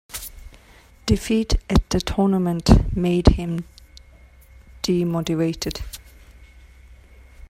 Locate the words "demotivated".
4.81-5.79